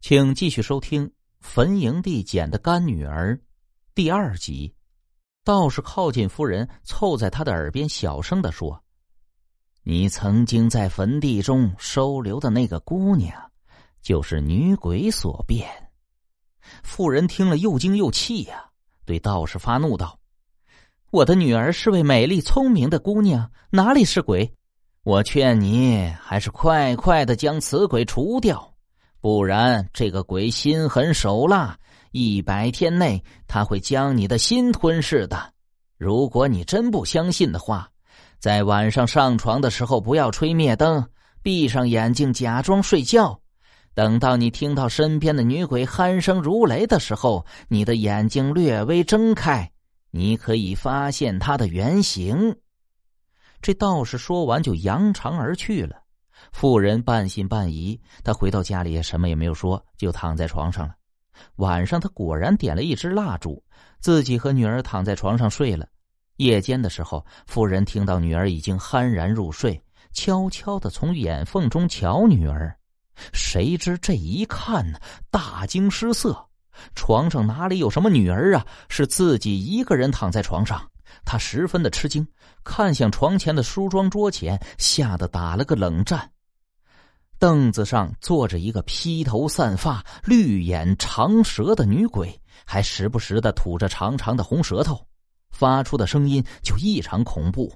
[0.00, 1.06] 请继续收听
[1.40, 3.34] 《坟营地捡的干女儿》
[3.96, 4.72] 第二集。
[5.44, 8.82] 道士靠近夫人，凑在她的耳边小声的说
[9.82, 13.50] ：“你曾经在坟地中收留的那个姑娘，
[14.00, 15.68] 就是女鬼所变。”
[16.84, 18.70] 妇人听了又惊又气呀，
[19.04, 20.20] 对道士发怒道
[21.10, 24.54] ：“我的女儿是位美丽聪明的姑娘，哪里是鬼？
[25.02, 28.74] 我劝你还是快快的将此鬼除掉。”
[29.20, 31.76] 不然，这个鬼心狠手辣，
[32.12, 35.52] 一百天内他会将你的心吞噬的。
[35.96, 37.90] 如果你真不相信的话，
[38.38, 41.04] 在晚上上床的时候不要吹灭灯，
[41.42, 43.40] 闭上眼睛假装睡觉。
[43.94, 49.68] 等到你听到身边的女鬼鼾声如雷的时候，你的眼睛略微睁开，
[50.12, 52.54] 你可以发现她的原形。
[53.60, 56.04] 这道士说完就扬长而去了。
[56.52, 60.94] 妇人半信半疑，她回到家里什么也没有说，就躺在床上了。
[61.56, 63.62] 晚上，她果然点了一支蜡烛，
[64.00, 65.86] 自己和女儿躺在床上睡了。
[66.36, 69.80] 夜间的时候，妇人听到女儿已经酣然入睡，
[70.12, 72.76] 悄悄的从眼缝中瞧女儿。
[73.32, 74.98] 谁知这一看呢，
[75.30, 76.48] 大惊失色，
[76.94, 78.64] 床上哪里有什么女儿啊？
[78.88, 80.80] 是自己一个人躺在床上。
[81.24, 82.26] 他十分的吃惊，
[82.64, 86.30] 看向床前的梳妆桌前，吓得打了个冷战。
[87.38, 95.06] 凳子上坐着一个披头散发、绿眼长舌的女鬼，还时不时的吐着长长的红舌头，
[95.50, 97.72] 发出的声音就异常恐怖。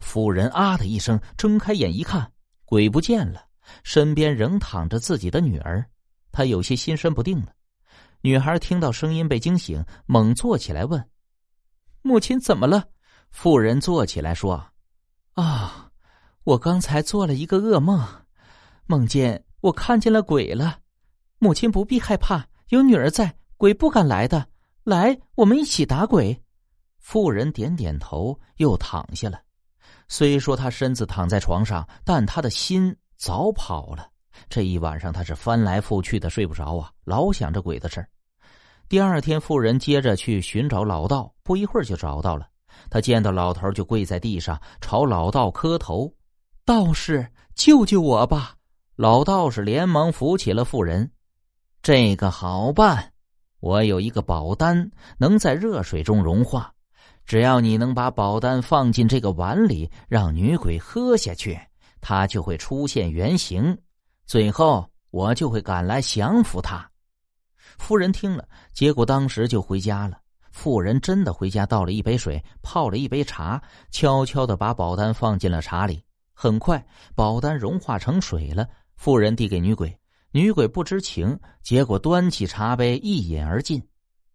[0.00, 2.32] 妇人啊的一声，睁开眼一看，
[2.64, 3.44] 鬼不见了，
[3.84, 5.84] 身边仍躺着自己的女儿。
[6.32, 7.52] 她有些心神不定了。
[8.22, 11.04] 女孩听到声音被惊醒，猛坐起来问
[12.02, 12.84] ：“母亲怎么了？”
[13.30, 14.64] 妇人坐起来说
[15.34, 15.90] ：“啊，
[16.44, 18.06] 我刚才做了一个噩梦。”
[18.86, 20.78] 梦见我看见了鬼了，
[21.38, 24.46] 母亲不必害怕，有女儿在，鬼不敢来的。
[24.82, 26.42] 来，我们一起打鬼。
[26.98, 29.38] 妇人点点头，又躺下了。
[30.08, 34.08] 虽说她身子躺在床上，但她的心早跑了。
[34.48, 38.08] 这一晚上，她是翻来覆去的睡不着啊，老想着鬼的事儿
[38.88, 42.48] 第二天，妇人接着去寻找老道，不一会儿就找到了。
[42.88, 46.10] 他见到老头，就跪在地上朝老道磕头
[46.64, 48.54] ：“道士，救救我吧！”
[48.96, 51.10] 老道士连忙扶起了妇人，
[51.82, 53.12] 这个好办，
[53.60, 56.72] 我有一个宝丹，能在热水中融化。
[57.26, 61.60] 只要你能把宝丹放进这个碗里，让女鬼喝下去，
[62.00, 63.76] 她就会出现原形。
[64.24, 66.87] 最后，我就会赶来降服她。
[67.78, 70.18] 夫人听了，结果当时就回家了。
[70.50, 76.02] 妇人真的回家倒了一杯水，泡了一杯茶，悄悄的把保单放进了茶里。
[76.34, 76.84] 很快，
[77.14, 78.68] 保单融化成水了。
[78.96, 79.96] 妇人递给女鬼，
[80.32, 83.82] 女鬼不知情，结果端起茶杯一饮而尽。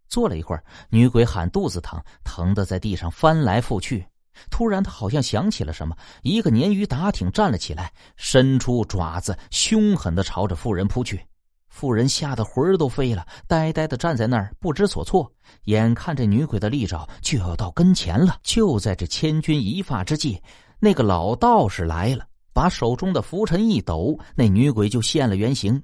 [0.08, 4.04] 坐了一会儿，女鬼喊肚子疼，疼的在地上翻来覆去。
[4.50, 11.24] 突然，她好像想起了什么，一个鲶鱼打挺站了起来，伸出爪子，凶狠的朝着妇人扑去。
[11.74, 15.28] 妇人吓得魂儿都飞了，呆呆的站在那儿，不知所措。
[15.64, 20.40] 眼看着女鬼的利爪就要到跟前了，就在这千钧一发之际，
[20.78, 22.24] 那个老道士来了。
[22.52, 25.82] 把手中的拂尘一抖，那女鬼就现了原形。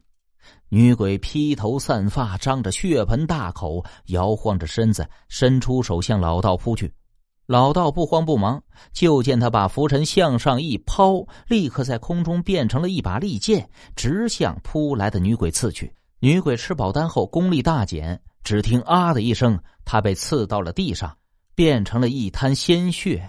[0.68, 6.94] 女鬼披头散发，张着血盆大口，摇晃着身子，伸出手向老道扑去。
[7.50, 8.62] 老道不慌不忙，
[8.92, 15.92] 就见他把拂尘向上一抛，立刻在空中变成了一把利剑，直向扑来的女鬼刺去。
[16.20, 21.12] 女鬼吃饱丹后功力大减，只听“啊”的一声，她被刺到了地上，
[21.56, 23.28] 变成了一滩鲜血。